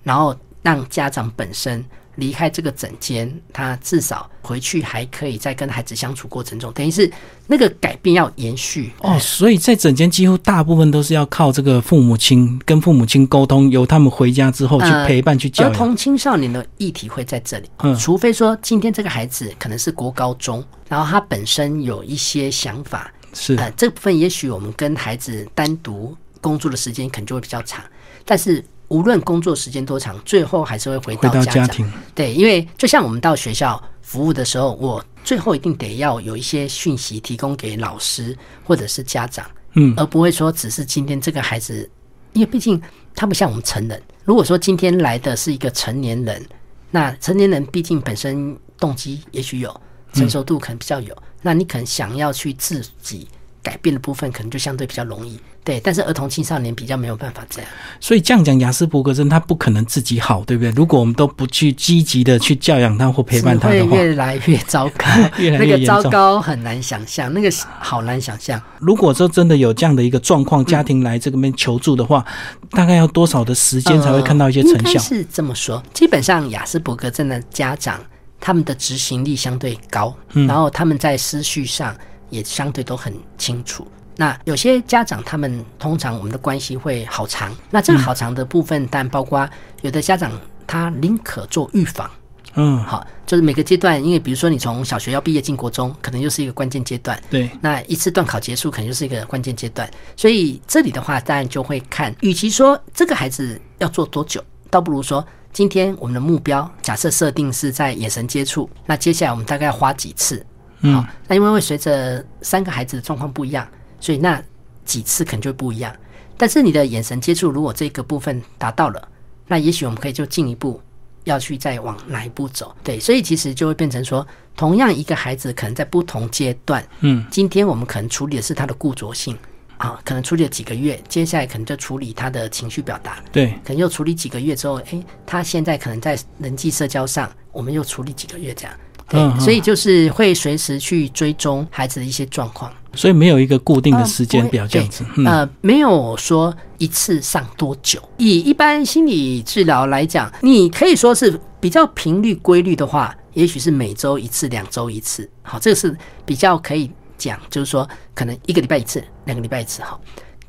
[0.02, 1.84] 然后让家长本身
[2.16, 7.10] 离开这个整间，他至少回去还可以在跟孩子相处过程中，等于是
[7.46, 9.18] 那个改变要延续哦。
[9.18, 15.66] 所以在整间几乎大部分都是要靠这个父母亲跟父母亲沟通，由他们回家之后去陪伴去教。
[15.68, 26.16] 儿童青少年的议题会在这里，嗯，除非说今天这个孩子可能是国高中，然后他本身有一些想法，是这部分也许我们跟孩子单独。
[26.42, 27.84] 工作的时间可能就会比较长，
[28.24, 31.42] 但是无论工作时间多长，最后还是会回回到。
[31.46, 41.90] 家庭，对，因为就像我们到学校服务的时候，我最后一定得要有一些讯息提供给老师或者是家长，嗯而不会说只是今天这个孩子，
[42.34, 42.80] 因为毕竟
[43.14, 44.00] 他不像我们成人。
[44.24, 46.46] 如果说今天来的是一个成年人，
[46.90, 49.80] 那成年人毕竟本身动机也许有，
[50.12, 53.26] 成熟度可能比较有，那你可能想要去自己
[53.62, 55.40] 改变的部分，可能就相对比较容易。
[55.64, 57.70] 对，但是儿童青少年比较没有办法这样。
[58.00, 60.70] 所以这样讲，雅斯伯格症他不可能自己好，对不对？
[60.72, 65.06] 如果我们都不去积极的去教养他或陪伴他只的话，会越来越糟糕，
[65.38, 67.48] 越来那个越糟糕很难想象，那个
[67.78, 68.60] 好难想象。
[68.80, 72.24] 如果说真的有这样的一个状况，家庭来这个边求助的话，
[72.70, 74.98] 大概要多少的时间才会看到一些成效？
[75.00, 78.00] 是这么说，基本上雅斯伯格症的家长，
[78.40, 81.96] 他们的执行力相对高，嗯然后他们在思绪上
[82.30, 83.86] 也相对都很清楚。
[84.16, 87.54] 那有些家长，他们通常我们的关系会好长。
[87.70, 89.48] 那这个好长的部分，但包括
[89.80, 90.30] 有的家长
[90.66, 92.10] 他宁可做预防，
[92.54, 97.20] 嗯，好，就是每个阶段，因为比如说你从小学要毕业进国中，可能又是一个关键阶段。
[97.30, 99.90] 对，那一次段考结束，可能就是一个关键阶段。
[100.16, 110.44] 所以这里的话，当然就会看，与其说这个孩子要做多久，倒不如说今天我们的目标假设设定是在眼神接触，那接下来我们大概要花几次？
[110.80, 113.66] 嗯好，那因为会随着三个孩子的状况不一样，
[114.02, 114.42] 所以那
[114.84, 115.94] 几次可能就不一样。
[116.36, 119.08] 但是你的眼神接触如果这个部分达到了，
[119.46, 120.80] 那也许我们可以就进一步
[121.22, 122.74] 要去再往哪一步走。
[122.82, 129.38] 对，所以其实就会变成说，同样一个孩子可能在不同阶段，嗯，今天我们可能处理的是他的固着性
[129.78, 138.74] 啊，可能处理了几个月，接下来可能就处理他的情绪表达，对，可能又处理几个月之后，诶，他现在可能在人际社交上，我们又处理几个月这样。
[139.08, 142.70] 对，所以就是会随时去追踪孩子的一些状况。
[142.94, 145.02] 所以没有一个固定的时间表这样子。
[145.16, 147.98] 嗯，呃，没有说一次上多久。
[148.18, 155.26] 以一般心理治疗来讲，你可以说是比较频率规律的话，也许是每周一次、两周一次。
[155.40, 159.82] 好，这个是比较可以讲，就是说可能一个礼拜一次、两个礼拜一次。
[159.82, 159.98] 好，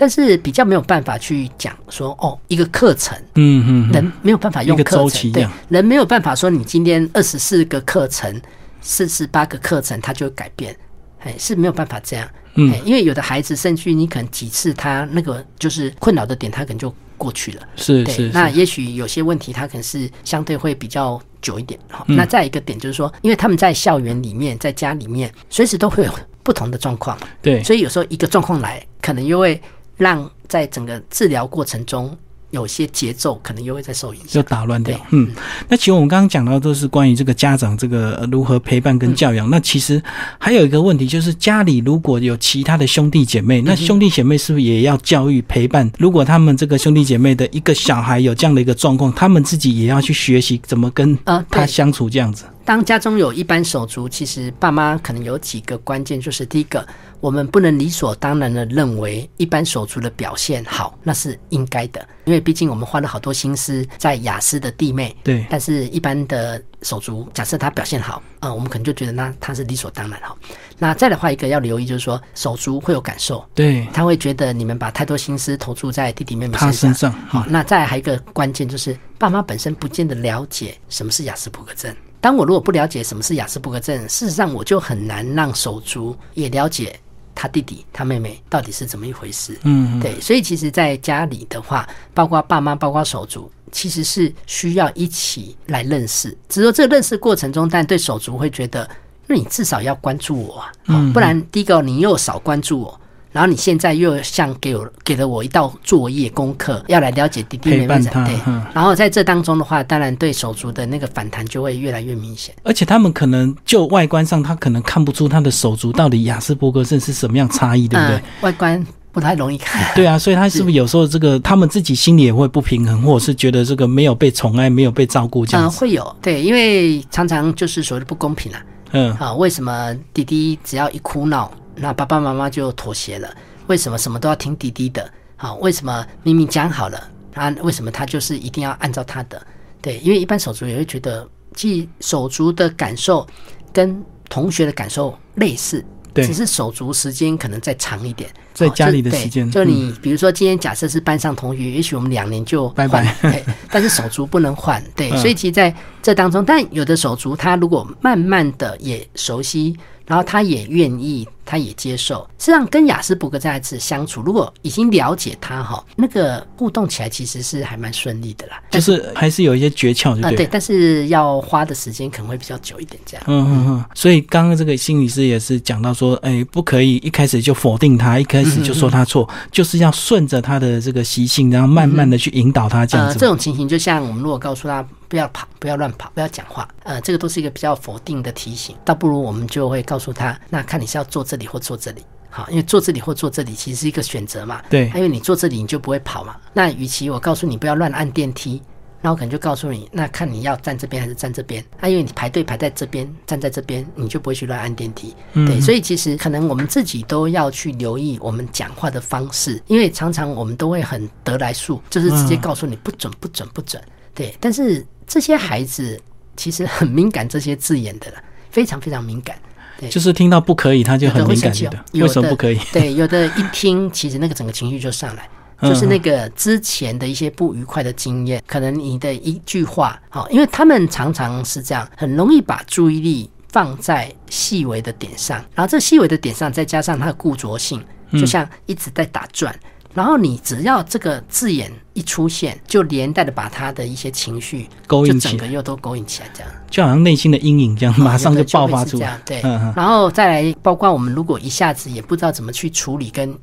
[0.04, 3.18] 但是比较没有办法去讲说哦，一个课程。
[3.36, 8.42] 嗯嗯嗯，人没有办法用一个课程，对周期一样，人没有办法说你今天二十四个课程、
[8.82, 10.76] 四十八个课程，它就改变，
[11.20, 12.70] 哎，是没有办法这样，嗯。
[12.74, 22.18] 哎，因为有的孩子甚至于你可能几次他那个就是困扰的点，他可能就过去了，对，是是是，那也许有些问题他可能是相对会比较久一点，好，嗯。
[22.18, 26.12] 那再一个点就是说，因为他们在校园里面，在家里面，随时都会有
[26.44, 29.62] 不同的状况，对，所以有时候一个状况来，可能又会
[29.98, 32.16] 让在整个治疗过程中
[32.52, 34.44] 有些节奏可能又会再受影响就。
[34.44, 34.96] 打乱掉。
[35.10, 35.32] 嗯，
[35.68, 39.50] 那其实我们刚刚讲到都是关于这个家长这个呃如何陪伴嗯跟教养。
[39.50, 40.00] 那其实
[40.38, 45.92] 还有一个问题就是，家里如果有其他的兄弟姐妹，嗯那兄弟姐妹是不是也要教育陪伴？
[45.98, 51.18] 如果他们这个兄弟姐妹的一个小孩有这样的一个状况，他们自己也要去学习怎么跟
[51.50, 52.46] 他相处这样子。
[52.66, 56.86] 当家中有一般手足，其实爸妈可能有几个关键，就是第一个，
[57.20, 70.36] 我们不能理所当然的认为一般手足的表现好，那是应该的，因为毕竟我们花了好多心思在雅思的弟妹，对，但是一般的手足，假设他表现好，呃，我们可能就觉得那他是理所当然哈。
[70.80, 76.94] 那再的话，一个要留意就是说，手足会有感受，对，他会觉得你们把太多心思投注在弟弟妹妹身上身。
[76.94, 81.94] 上，好，那再来还有一个关键就是，爸妈本身不见得了解什么是雅思普格症。
[82.24, 86.98] 当我如果不了解什么是雅斯伯格症，事实上我就很难让手足也了解
[87.36, 89.60] 他弟弟、他妹妹到底是怎么一回事。
[89.64, 96.30] 嗯，嗯对，所以其实，在家里的话，包括爸妈、包括手足，其实是需要一起来认识。
[96.48, 98.90] 只是说这个认识过程中，但对手足会觉得，
[99.28, 103.02] 那你至少要关注我啊，不然第一个你又少关注我。
[103.34, 112.54] 然后你现在又像给我给了我一道作业功课，要来了解弟弟妹妹陪伴他对嗯，然后在这当中的话，当然对手足的那个反弹就会越来越明显。
[112.64, 118.18] 而且他们可能就外观上，他可能看不出他的手足到底雅斯伯格症是什么样差异，对不对？
[118.18, 119.94] 嗯外观不太容易看。
[119.96, 125.80] 对啊，所以他是不是有时候这个他们自己心里也会不平衡，或者是觉得这个没有被宠爱、没有被照顾这样嗯，子？
[125.80, 128.62] 会有对，因为常常就是所谓的不公平啊。
[128.92, 133.36] 嗯，啊，为什么弟弟只要一哭闹，那爸爸妈妈就妥协了？
[133.68, 135.10] 为什么什么都要听弟弟的？
[135.36, 139.42] 好，为什么明明讲好了，他为什么他就是一定要按照他的？
[139.82, 143.28] 对，因为一般手足也会觉得，其实手足的感受
[143.74, 145.84] 跟同学的感受类似，
[146.14, 148.30] 对只是手足时间可能再长一点。
[148.30, 162.28] 好在家里的时间就你比如说今天假设是班上同学，也许我们两年就拜拜换对， 但是手足不能换，对，嗯所以其实在这当中，但有的手足他如果慢慢的也熟悉然后他也愿意，他也接受。
[162.38, 168.62] 实际上，跟雅斯伯格这孩子相处，如果已经了解他哈，那个互动起来其实是还蛮顺利的啦。
[168.70, 170.38] 就是还是有一些诀窍，对不对？
[170.38, 173.24] 对，但是要花的时间可能会比较久一点，这样。
[173.28, 173.86] 嗯嗯嗯。
[173.96, 183.18] 所以刚刚这个心理师也是讲到说，哎，不可以一开始就否定他，一开始就说他错，就是要顺着他的这个习性，然后慢慢的去引导他这样子。
[183.18, 184.86] 这种情形就像我们如果告诉他。
[185.14, 186.68] 不要跑，不要乱跑，不要讲话。
[186.82, 188.76] 呃，这个都是一个比较否定的提醒。
[188.84, 192.04] 倒不如我们就会告诉他，那看你是要坐这里或坐这里。
[192.32, 194.60] 好，因为坐这里或坐这里其实是一个选择嘛。
[194.72, 194.88] 对。
[194.96, 196.36] 因为你坐这里，你就不会跑嘛。
[196.52, 198.60] 那与其我告诉你不要乱按电梯，
[199.02, 201.64] 那我可能就告诉你，那看你要站这边还是站这边。
[201.80, 205.16] 那因为你排队排在这边，站在这边，你就不会去乱按电梯。
[205.36, 205.62] 对。
[205.62, 213.80] 所以其实可能我们自己都要去留意我们讲话的方式，因为常常我们都会很得来速，就是直接告诉你不准、不准、不准。
[214.16, 214.36] 对。
[214.40, 214.84] 但是。
[215.14, 216.02] 这些孩子
[216.36, 218.18] 其实很敏感这些字眼的了，
[218.50, 219.38] 非常非常敏感。
[219.80, 221.86] 对，就是听到不可以，他就很敏感的。
[221.94, 222.58] 为什么不可以？
[222.72, 225.30] 对，有的一听， 其实那个整个情绪就上来，
[225.62, 237.80] 就是那个之前的一些不愉快的经验，可能你的一句话，好，因为他们常常是这样，很容易把注意力放在细微的点上，然后这细微的点上再加上它的固着性，
[238.14, 239.56] 就像一直在打转。
[239.94, 249.20] 然后你只要这个字眼一出现，就连带的把他的一些情绪勾引起来，整个又都勾引起来，这样就好像内心的阴影这样，马上就爆发出来。
[249.26, 249.42] 对，
[249.76, 253.38] 然后再来，包括我们如果一下子也不知道怎么去处理跟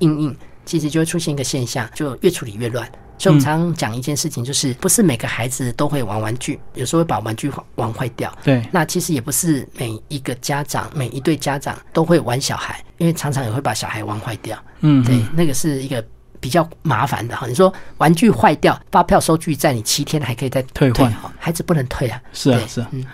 [0.00, 2.86] 应应，其实就会出现一个现象，就越处理越乱。
[3.20, 8.34] 所以我们常常讲一件事情，就是不是每个孩子都会玩玩具，有时候会把玩具玩坏掉。
[8.42, 14.58] 对，那其实也不是每一个家长、每一对家长都会玩小孩，因为常常也会把小孩玩坏掉。
[14.80, 16.02] 嗯，对，那个是一个。
[16.40, 22.20] 比较麻烦的哈，你说玩具坏掉，发票收据在你七天还可以再退换，孩子不能退啊。
[22.32, 22.88] 是啊，是啊。
[22.92, 23.04] 嗯，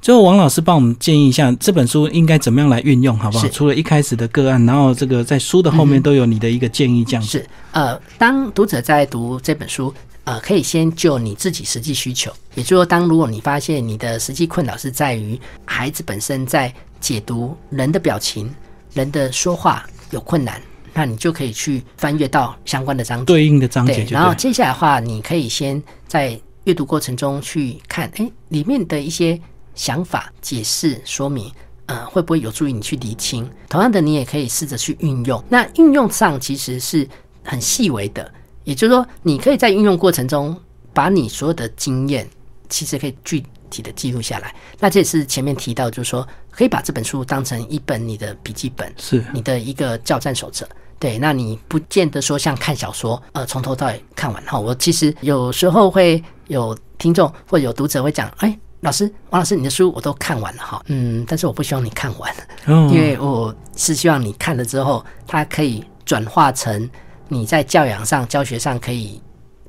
[0.00, 3.48] 最后王老师帮我们建议一下，这本书应该怎么样来运用，好不好？
[3.48, 7.46] 除了一开始的个案，然后这个在书的后面都有你的一个建议，这样是。
[7.70, 18.52] 呃，当读者在读这本书，呃，可以先就你自己实际需求，也就是说，当如果你发现你的实际困扰是在于孩子本身在解读人的表情、
[18.92, 20.60] 人的说话有困难。
[20.94, 24.04] 那你就可以去翻阅到相关的章节，对应的章节。
[24.10, 29.40] 然后接下来的话，你可以先在阅读过程中去看，哎，里面的一些
[29.74, 31.50] 想法、解释、说明，
[31.86, 33.48] 呃，会不会有助于你去理清？
[33.68, 35.42] 同样的，你也可以试着去运用。
[35.48, 37.08] 那运用上其实是
[37.42, 38.30] 很细微的，
[38.64, 40.56] 也就是说，你可以在运用过程中，
[40.92, 42.28] 把你所有的经验，
[42.68, 44.54] 其实可以具体的记录下来。
[44.78, 50.68] 那这也是前面提到，就是说，可以把这本书当成一本你的笔记本，是你的一个教战手册。
[50.98, 54.60] 对，那你不见得说像看小说，呃，从头到尾看完哈。
[54.60, 62.32] 我其实有时候会有听众或者有读者会讲，哎，老师，王老师，你的书我都看完了哈，嗯，但是我不希望你看完，
[62.66, 66.88] 因为我是希望你看了之后，它可以转化成
[67.26, 69.20] 你在教养上、教学上可以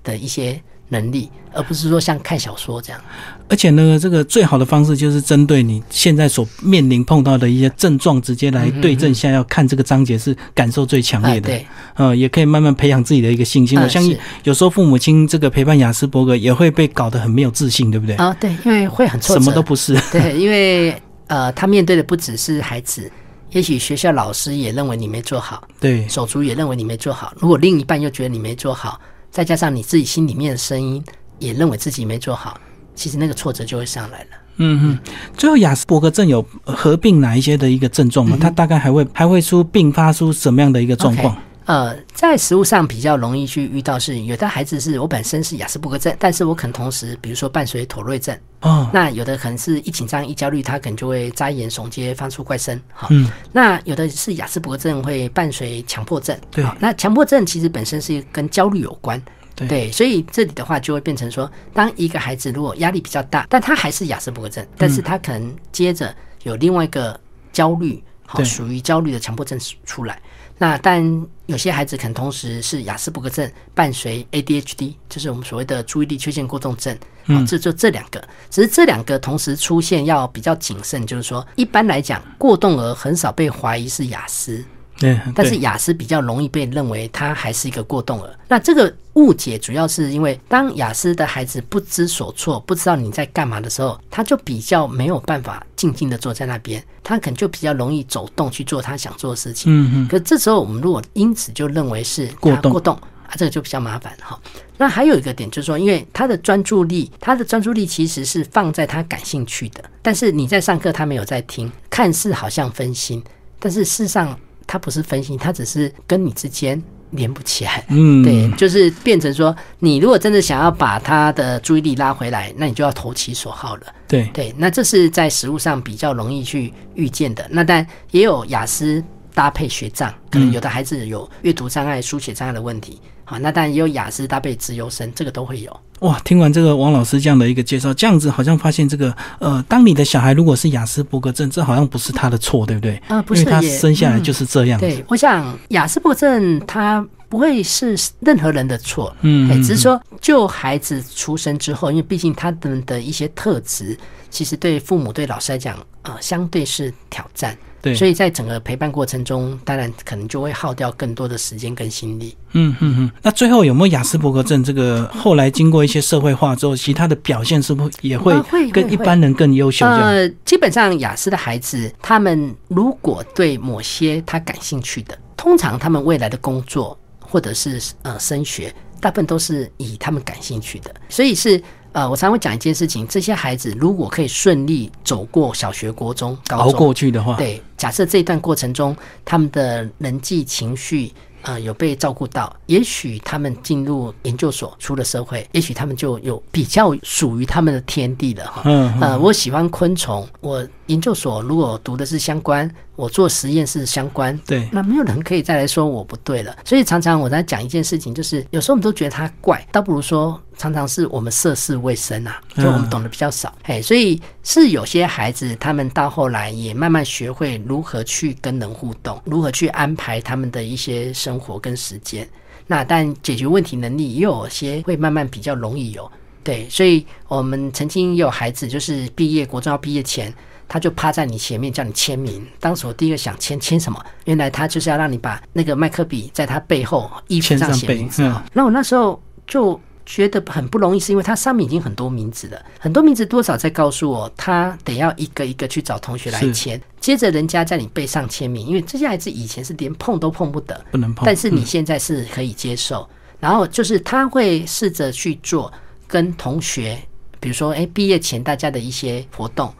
[0.04, 0.62] 的一些。
[0.90, 3.02] 能力，而不是说像看小说这样。
[3.50, 9.44] 而且呢，这个最好的方式就是针对你现在所面临碰到的一些症状，直接来对症下药。
[9.44, 11.50] 看这个章节是感受最强烈的。
[11.50, 11.66] 对，
[11.96, 13.78] 呃，也可以慢慢培养自己的一个信心。
[13.80, 18.16] 我相信有时候父母亲这个陪伴雅斯伯格也会被搞得很没有自信，对不对？
[18.16, 19.94] 啊，对，因为会很挫折，什么都不是。
[20.12, 20.96] 对，因为
[21.28, 23.12] 呃，他面对的不只是孩子，
[23.52, 27.34] 也许学校老师也认为你没做好，对，手足也认为你没做好。
[27.38, 29.00] 如果另一半又觉得你没做好。
[29.34, 31.04] 再加上你自己心里面的声音
[31.40, 32.56] 也认为自己没做好，
[32.94, 34.28] 其实那个挫折就会上来了。
[34.58, 35.00] 嗯嗯。
[35.36, 38.38] 最后，雅斯伯格症有合并哪一些的一个症状吗？
[38.40, 41.36] 它大概还会还会出并发出什么样的一个状况？
[41.66, 48.38] 呃，在食物上比较容易去遇到是，有的孩子是我本身是雅斯伯格症，但是我可能同时，比如说伴随妥瑞症。
[48.62, 48.90] 哦。
[48.94, 52.80] 那有的可能是一紧张一焦虑，他可能就会眨眼耸肩发出怪声。
[52.94, 53.08] 好。
[53.12, 53.30] 嗯。
[53.52, 56.38] 那有的是雅斯伯格症会伴随强迫症。
[56.52, 56.66] 对。
[56.80, 59.22] 那强迫症其实本身是跟焦虑有关。
[59.56, 59.92] 对。
[59.92, 67.18] 所以这里的话就会变成说，当一个孩子如果压力比较大，但他还是雅斯伯格症，但是他可能接着有另外一个
[67.54, 70.22] 焦虑，好，属于焦虑的强迫症出来。
[70.58, 76.98] 那但有些孩子可能同时是雅斯伯格症伴随 ADHD，就是我们所谓的注意力缺陷过动症。
[77.26, 84.64] 嗯，这就这两个，只是这两个同时出现要比较谨慎，就是说一般来讲，过动儿很少被怀疑是雅思。
[85.00, 88.30] 对，但是雅思比较容易被认为他还是一个过动儿。
[88.48, 99.72] 那这个误解主要是因为，当雅思的孩子不知所措、不知道你在干嘛的时候，他就比较没有办法静静的坐在那边，他可能就比较容易走动去做他想做的事情。
[99.74, 100.08] 嗯嗯。
[100.08, 102.98] 可这时候我们如果因此就认为是过动，过动。
[103.26, 104.40] 啊，这个就比较麻烦哈。
[104.78, 113.24] 那还有一个点就是说，因为他的专注力，他的专注力其实是放在他感兴趣的，但是你在上课，他没有在听，看似好像分心，
[113.60, 114.38] 但是事实上
[114.74, 117.86] 他不是分心，他只是跟你之间连不起来。
[117.90, 123.84] 嗯，对，就是变成说，你如果真的想要把他的注意力拉回来，那你就要投其所好了。
[124.08, 127.46] 对，对，那这是在食物上比较容易去预见的。
[127.52, 129.04] 那但也有雅思
[129.36, 133.00] 搭配学障，可能有的孩子有阅读障碍、书写障碍的问题。
[133.26, 135.80] 好，那当然也有雅思搭配自由生，这个都会有。
[136.00, 143.02] 哇，听完这个王老师这样的一个介绍，这样子好像发现这个呃，当你的小孩如果是雅思伯格症，这好像不是他的错，对不对？
[143.08, 144.86] 啊、不因为他生下来就是这样子。
[144.86, 153.98] 对，我想雅思伯格症他不会是任何人的错，嗯只是说就孩子出生之后，因为毕竟他们的一些特质，
[154.34, 157.56] 其实对父母对老师来讲，呃，相对是挑战。
[157.84, 162.36] 对所以在整个陪伴过程中，当然可能就会耗掉更多的时间跟心力。
[162.54, 163.12] 嗯嗯嗯。
[163.22, 164.64] 那最后有没有雅斯伯格症？
[164.64, 168.34] 这个后来经过一些社会化之后，其他的表现是不是也会
[168.72, 169.86] 跟一般人更优秀？
[169.86, 181.62] 呃，基本上雅思的孩子，他们如果对某些他感兴趣的，通常他们未来的工作或者是呃升学，大部分都是以他们感兴趣的，所以是。
[181.94, 191.14] 呃，我常会讲一件事情：这些孩子如果可以顺利走过小学、国中、高熬中，过去的话，对，假设这一段过程中，他们的人际情绪
[191.44, 198.64] 呃有被照顾到，也许他们进入研究所，出了社会，也许他们就有比较属于他们的天地了哈。
[198.66, 206.56] 嗯嗯呃，我喜欢昆虫，我研究所如果读的是相关，我做实验是相关，对那没有人可以再来说我不对了。
[206.66, 213.54] 所以常常我在讲一件事情，就是有时候我们都觉得他怪，倒不如说常常是我们涉世未深啊，就我们懂得比较少。
[213.64, 222.28] 哎、所以是有些孩子他们到后来也慢慢学会如何去跟人互动，如何去安排他们的一些生活跟时间。
[222.68, 226.10] 那但解决问题能力也有些会慢慢比较容易有。
[226.44, 230.34] 对，所以我们曾经也有孩子，就是毕业国中要毕业前，
[230.68, 232.46] 他就趴在你前面叫你签名。
[232.60, 234.04] 当时我第一个想签签什么？
[234.26, 238.44] 原来他就是要让你把那个麦克笔在他背后衣服上写名字啊。
[238.54, 251.26] 那我那时候就觉得很不容易，是因为它上面已经很多名字了，很多名字多少在告诉我，他得要一个一个去找同学来签，接着人家在你背上签名，因为这些孩子以前是连碰都碰不得，不能碰。
[251.26, 253.08] 但是你嗯现在是可以接受，
[253.40, 255.72] 然后就是他会试着去做
[256.06, 257.02] 跟同学，
[257.40, 259.74] 比如说，哎，毕业前大家的一些活动，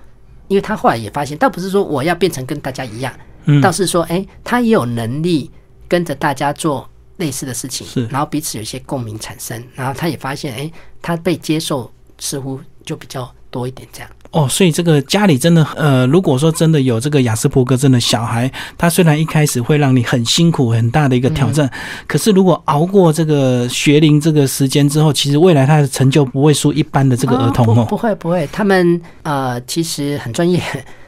[0.48, 3.14] 因为他后来也发现，倒不是说我要变成跟大家一样，
[3.46, 5.50] 嗯倒是说，哎，他也有能力
[5.88, 10.72] 跟着大家做类似的事情，是然后彼此有一些共鸣产生，然后他也发现，哎，
[11.02, 14.10] 他被接受似乎就比较多一点这样。
[14.34, 27.86] 哦，所以这个家里真的，呃，如果说真的有这个雅斯伯格症的小孩，他虽然一开始会让你很辛苦、很大的一个挑战，嗯可是如果熬过这个学龄这个时间之后，其实未来他的成就不会输一般的这个儿童哦。
[27.86, 30.60] 不不会不会，他们呃其实很专业，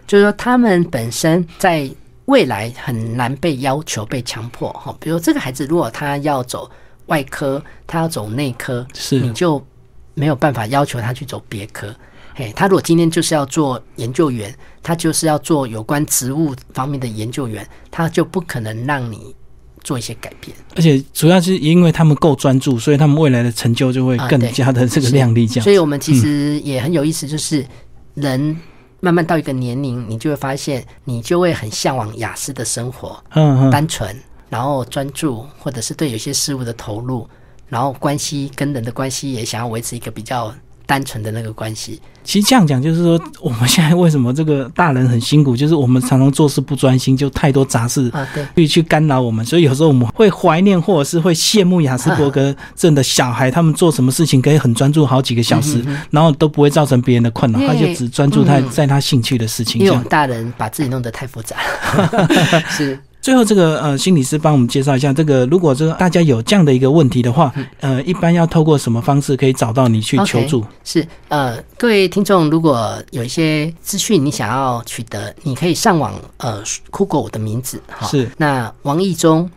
[0.06, 1.90] 就是说他们本身在
[2.26, 4.96] 未来很难被要求、被强迫哈。
[5.00, 6.70] 比如这个孩子如果他要走
[7.08, 9.60] 外科，他要走内科，是你就
[10.14, 11.88] 没有办法要求他去走别科。
[12.38, 19.34] 嘿，他如果今天就是要做研究员，他就是要做有关植物方面的研究员，他就不可能让你
[19.86, 20.56] 做一些改变。
[20.76, 25.48] 而且主要是因为他们够专注，所以他们未来的成就就会更加的这个是亮丽。
[25.48, 27.66] 这样所以我们其实也很有意思，就是
[28.16, 28.60] 人
[29.00, 34.14] 慢慢到一个年龄，你就会发现，你就会很向往雅思的生活，嗯嗯，单纯，
[34.50, 37.26] 然后专注，或者是对有些事物的投入，
[37.70, 40.54] 然后关系跟人的关系也想要维持一个比较
[40.86, 42.00] 单纯的那个关系。
[42.24, 48.44] 其实这样讲就是说， 我们现在为什么这个大人很辛苦，就是我们常常做事不专心，就太多杂事啊，对。
[48.56, 59.80] 去去干扰我们，所以有时候我们会怀念或者是会羡慕雅斯伯格症的小孩，他们做什么事情可以很专注好几个小时，然后都不会造成别人的困扰，他就只专注在嗯在他兴趣的事情。
[59.80, 61.58] 因为我们，大人把自己弄得太复杂
[61.96, 62.28] 了，
[62.70, 70.64] 是最后这个呃心理师帮我们介绍一下，这个如果这个大家有这样的一个问题的话，呃，一般要透过什么方式可以找到你去求助？
[70.84, 76.62] 是呃，各位听众，如果有一些资讯你想要取得，你可以上网呃
[76.92, 78.30] 酷狗我的名字哈，是。
[78.38, 79.50] 那王义中，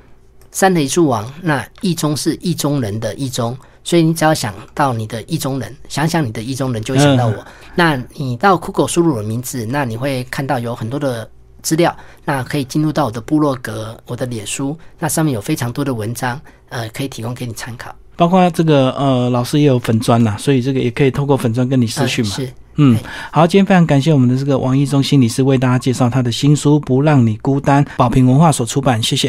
[0.51, 3.55] 三雷柱王，那义中是意中人的意中，
[3.85, 7.35] 所以你只要想到你的意中人，想想你的意中人，就会想到我。
[7.75, 11.29] 那你到酷狗输入我的名字，那你会看到有很多的
[11.63, 17.95] 资料，那可以进入到我的部落格、我的脸书，那上面有非常多的文章，呃，可以提供给你参考。
[18.17, 22.35] 包括这个呃老师也有粉砖啦，所以这个也可以透过粉砖跟你私讯嘛。
[22.39, 22.53] 呃、是。
[22.81, 22.97] 嗯，
[23.33, 29.27] 好，今天非常感谢我们的这个王一中心理师为大家介绍他的新书《不让你孤单》，宝瓶文化所出版，谢谢。